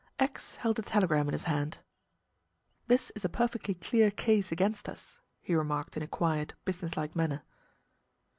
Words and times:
X 0.17 0.55
held 0.55 0.79
a 0.79 0.81
telegram 0.81 1.27
in 1.27 1.33
his 1.33 1.43
hand. 1.43 1.77
"This 2.87 3.11
is 3.11 3.23
a 3.23 3.29
perfectly 3.29 3.75
clear 3.75 4.09
case 4.09 4.51
against 4.51 4.89
us," 4.89 5.21
he 5.41 5.53
remarked 5.53 5.95
in 5.95 6.01
a 6.01 6.07
quiet, 6.07 6.55
business 6.65 6.97
like 6.97 7.15
manner. 7.15 7.43